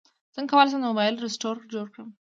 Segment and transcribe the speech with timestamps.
[0.35, 2.09] څنګه کولی شم د موبایل رسټور جوړ کړم